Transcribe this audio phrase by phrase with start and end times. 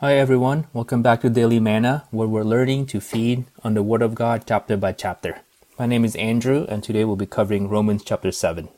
[0.00, 4.00] Hi everyone, welcome back to Daily Manna, where we're learning to feed on the Word
[4.00, 5.40] of God chapter by chapter.
[5.78, 8.70] My name is Andrew, and today we'll be covering Romans chapter 7.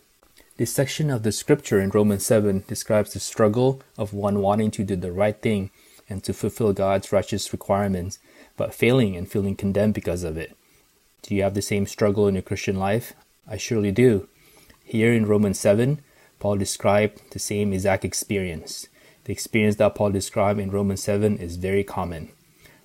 [0.57, 4.83] This section of the scripture in Romans 7 describes the struggle of one wanting to
[4.83, 5.71] do the right thing
[6.09, 8.19] and to fulfill God's righteous requirements,
[8.57, 10.57] but failing and feeling condemned because of it.
[11.23, 13.13] Do you have the same struggle in your Christian life?
[13.49, 14.29] I surely do.
[14.83, 16.01] Here in Romans 7,
[16.41, 18.89] Paul described the same exact experience.
[19.25, 22.31] The experience that Paul described in Romans 7 is very common.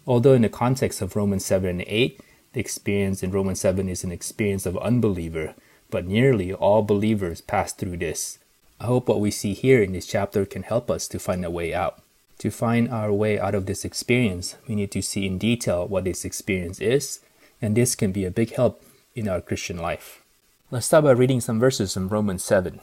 [0.05, 2.21] Although in the context of Romans 7 and 8,
[2.53, 5.55] the experience in Romans 7 is an experience of unbeliever,
[5.89, 8.39] but nearly all believers pass through this.
[8.79, 11.49] I hope what we see here in this chapter can help us to find a
[11.49, 12.01] way out.
[12.39, 16.03] To find our way out of this experience, we need to see in detail what
[16.03, 17.19] this experience is,
[17.59, 18.83] and this can be a big help
[19.15, 20.21] in our Christian life.
[20.69, 22.79] Let's start by reading some verses from Romans 7.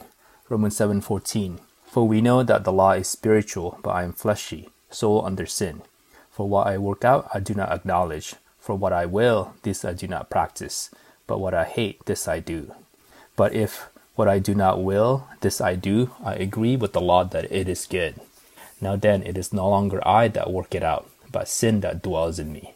[0.48, 1.61] Romans 7:14
[1.95, 5.83] for we know that the law is spiritual, but I am fleshy, soul under sin.
[6.29, 8.34] For what I work out, I do not acknowledge.
[8.59, 10.91] For what I will, this I do not practice.
[11.28, 12.75] But what I hate, this I do.
[13.36, 17.23] But if what I do not will, this I do, I agree with the law
[17.23, 18.17] that it is good.
[18.81, 22.41] Now then, it is no longer I that work it out, but sin that dwells
[22.41, 22.75] in me.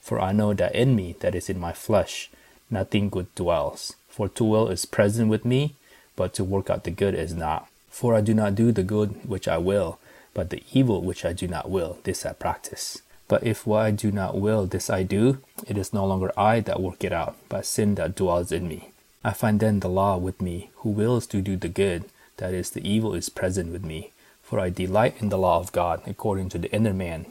[0.00, 2.30] For I know that in me, that is in my flesh,
[2.70, 3.96] nothing good dwells.
[4.08, 5.74] For to will is present with me,
[6.14, 7.66] but to work out the good is not.
[7.90, 9.98] For I do not do the good which I will,
[10.32, 13.02] but the evil which I do not will, this I practice.
[13.28, 16.60] But if what I do not will, this I do, it is no longer I
[16.60, 18.90] that work it out, but sin that dwells in me.
[19.22, 22.06] I find then the law with me, who wills to do the good,
[22.38, 24.12] that is, the evil is present with me.
[24.42, 27.26] For I delight in the law of God according to the inner man.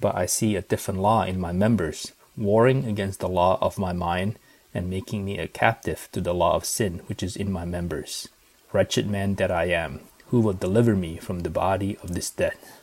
[0.00, 3.92] But I see a different law in my members, warring against the law of my
[3.92, 4.38] mind,
[4.74, 8.28] and making me a captive to the law of sin which is in my members.
[8.72, 12.80] Wretched man that I am, who will deliver me from the body of this death?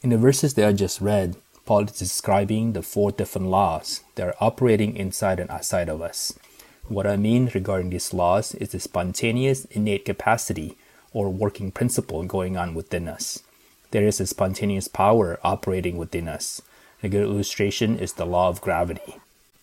[0.00, 1.34] In the verses that I just read,
[1.66, 6.38] Paul is describing the four different laws that are operating inside and outside of us.
[6.86, 10.76] What I mean regarding these laws is the spontaneous innate capacity
[11.12, 13.42] or working principle going on within us.
[13.90, 16.62] There is a spontaneous power operating within us.
[17.02, 19.16] A good illustration is the law of gravity.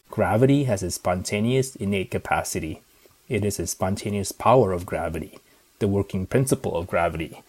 [0.09, 2.81] Gravity has a spontaneous innate capacity.
[3.29, 5.39] It is a spontaneous power of gravity
[5.81, 7.41] the working principle of gravity.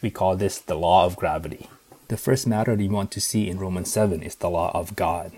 [0.00, 1.68] We call this the law of gravity.
[2.08, 5.32] The first matter we want to see in Romans 7 is the law of God.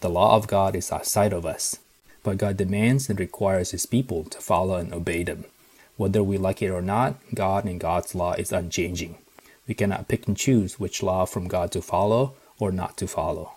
[0.00, 1.78] The law of God is outside of us,
[2.22, 5.44] but God demands and requires His people to follow and obey them.
[5.96, 9.18] Whether we like it or not, God and God's law is unchanging.
[9.66, 13.54] We cannot pick and choose which law from God to follow or not to follow.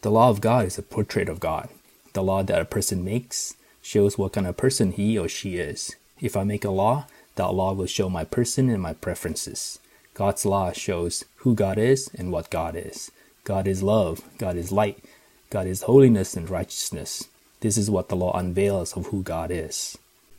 [0.00, 1.68] The law of God is a portrait of God.
[2.14, 5.96] The law that a person makes shows what kind of person he or she is.
[6.20, 7.06] If I make a law,
[7.38, 9.78] that law will show my person and my preferences.
[10.12, 13.12] God's law shows who God is and what God is.
[13.44, 15.02] God is love, God is light,
[15.48, 17.28] God is holiness and righteousness.
[17.60, 19.96] This is what the law unveils of who God is.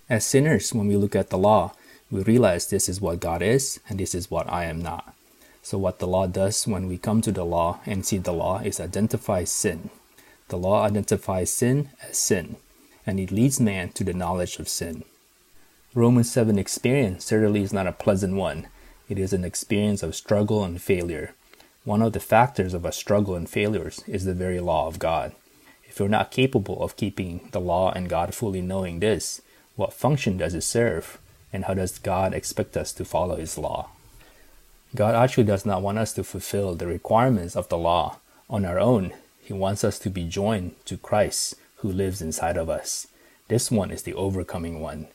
[0.09, 1.73] As sinners, when we look at the law,
[2.11, 5.15] we realize this is what God is and this is what I am not.
[5.63, 8.59] So, what the law does when we come to the law and see the law
[8.59, 9.89] is identify sin.
[10.49, 12.57] The law identifies sin as sin,
[13.05, 15.05] and it leads man to the knowledge of sin.
[15.95, 18.67] Romans 7 experience certainly is not a pleasant one.
[19.09, 21.33] It is an experience of struggle and failure.
[21.83, 25.33] One of the factors of our struggle and failures is the very law of God.
[25.85, 29.41] If we're not capable of keeping the law and God fully knowing this,
[29.75, 31.17] what function does it serve?
[31.51, 33.89] And how does God expect us to follow His law?
[34.95, 38.17] God actually does not want us to fulfill the requirements of the law
[38.47, 39.11] on our own.
[39.41, 43.07] He wants us to be joined to Christ who lives inside of us.
[43.47, 45.07] This one is the overcoming one.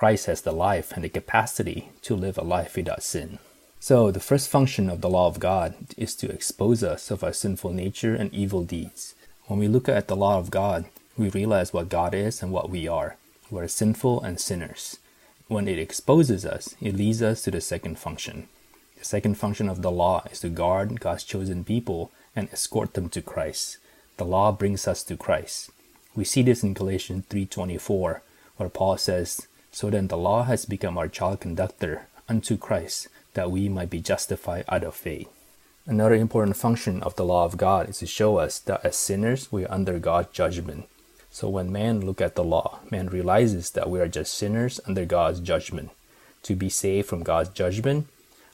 [0.00, 3.38] Christ has the life and the capacity to live a life without sin.
[3.80, 7.34] So, the first function of the law of God is to expose us of our
[7.34, 9.14] sinful nature and evil deeds.
[9.44, 10.86] When we look at the law of God,
[11.18, 13.16] we realize what God is and what we are.
[13.50, 14.96] We're sinful and sinners.
[15.48, 18.48] When it exposes us, it leads us to the second function.
[18.96, 23.10] The second function of the law is to guard God's chosen people and escort them
[23.10, 23.76] to Christ.
[24.16, 25.70] The law brings us to Christ.
[26.14, 28.22] We see this in Galatians 3:24,
[28.56, 33.50] where Paul says, so then the law has become our child conductor unto Christ, that
[33.50, 35.28] we might be justified out of faith.
[35.86, 39.50] Another important function of the law of God is to show us that as sinners
[39.50, 40.88] we are under God's judgment.
[41.30, 45.04] So when man look at the law, man realizes that we are just sinners under
[45.04, 45.90] God's judgment.
[46.44, 48.08] To be saved from God's judgment,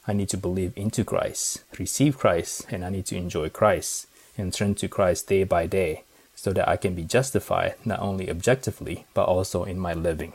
[0.07, 4.53] I need to believe into Christ, receive Christ, and I need to enjoy Christ and
[4.53, 6.03] turn to Christ day by day
[6.35, 10.33] so that I can be justified not only objectively but also in my living.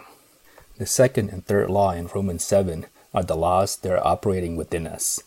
[0.78, 4.86] The second and third law in Romans 7 are the laws that are operating within
[4.86, 5.22] us.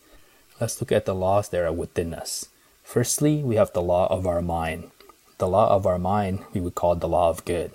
[0.60, 2.50] Let's look at the laws that are within us.
[2.84, 4.90] Firstly, we have the law of our mind.
[5.38, 7.72] The law of our mind we would call the law of good.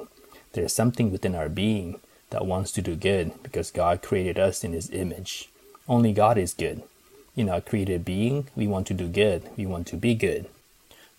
[0.52, 2.00] There is something within our being
[2.30, 5.48] that wants to do good because God created us in His image.
[5.88, 6.82] Only God is good.
[7.36, 10.46] In our created being, we want to do good, we want to be good.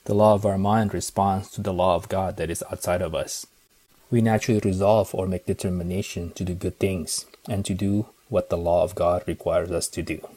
[0.05, 3.15] The law of our mind responds to the law of God that is outside of
[3.15, 3.45] us.
[4.11, 8.57] We naturally resolve or make determination to do good things and to do what the
[8.57, 10.27] law of God requires us to do.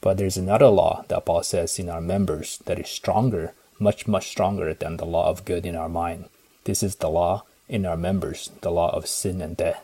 [0.00, 4.28] But there's another law that Paul says in our members that is stronger much, much
[4.28, 6.26] stronger than the law of good in our mind.
[6.64, 9.82] This is the law in our members, the law of sin and death.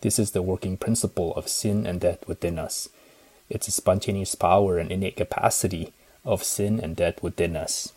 [0.00, 2.88] This is the working principle of sin and death within us.
[3.48, 5.92] It's a spontaneous power and innate capacity
[6.24, 7.92] of sin and death within us.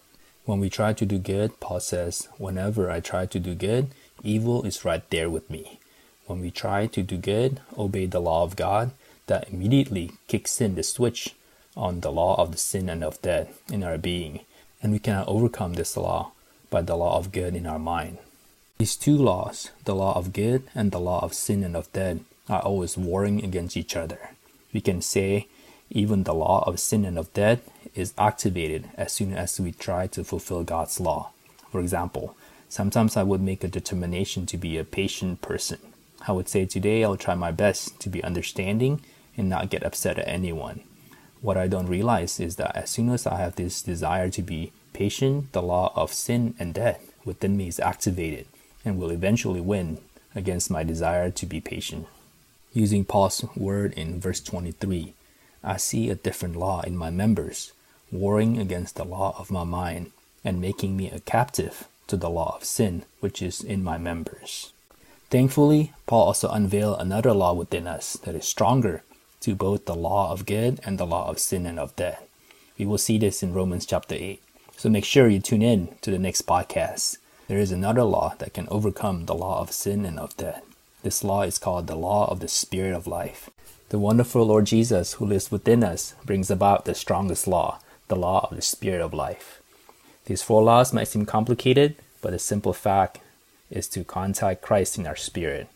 [0.45, 3.89] When we try to do good, Paul says, whenever I try to do good,
[4.25, 5.79] evil is right there with me.
[6.25, 8.91] When we try to do good, obey the law of God,
[9.27, 11.35] that immediately kicks in the switch
[11.77, 14.41] on the law of the sin and of death in our being
[14.85, 16.31] and we cannot overcome this law
[16.69, 18.19] by the law of good in our mind.
[18.77, 22.19] These two laws, the law of good and the law of sin and of death,
[22.47, 24.29] are always warring against each other.
[24.73, 25.47] We can say
[25.89, 30.05] even the law of sin and of death is activated as soon as we try
[30.05, 31.31] to fulfill God's law.
[31.71, 32.35] For example,
[32.69, 35.79] sometimes I would make a determination to be a patient person.
[36.27, 39.01] I would say today I'll try my best to be understanding
[39.37, 40.81] and not get upset at anyone.
[41.41, 44.71] What I don't realize is that as soon as I have this desire to be
[44.93, 48.47] patient, the law of sin and death within me is activated
[48.83, 49.99] and will eventually win
[50.33, 52.07] against my desire to be patient.
[52.73, 55.13] Using Paul's word in verse 23,
[55.63, 57.71] I see a different law in my members,
[58.11, 60.11] warring against the law of my mind
[60.43, 64.73] and making me a captive to the law of sin which is in my members.
[65.29, 69.03] Thankfully, Paul also unveiled another law within us that is stronger
[69.41, 72.23] to both the law of good and the law of sin and of death.
[72.77, 74.41] We will see this in Romans chapter 8.
[74.77, 77.17] So make sure you tune in to the next podcast.
[77.47, 80.63] There is another law that can overcome the law of sin and of death.
[81.03, 83.49] This law is called the law of the Spirit of life.
[83.89, 88.47] The wonderful Lord Jesus who lives within us brings about the strongest law, the law
[88.49, 89.61] of the Spirit of life.
[90.25, 93.19] These four laws might seem complicated, but the simple fact
[93.69, 95.67] is to contact Christ in our spirit.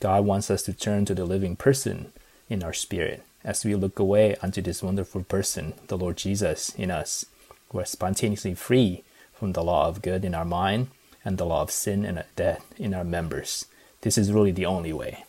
[0.00, 2.12] God wants us to turn to the living person
[2.48, 6.90] in our spirit as we look away unto this wonderful person, the Lord Jesus, in
[6.90, 7.24] us.
[7.72, 9.02] We're spontaneously free
[9.32, 10.88] from the law of good in our mind
[11.24, 13.66] and the law of sin and death in our members.
[14.02, 15.24] This is really the only way.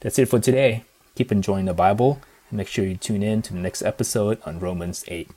[0.00, 0.84] That's it for today.
[1.14, 2.20] Keep enjoying the Bible
[2.50, 5.30] and make sure you tune in to the next episode on Romans 8.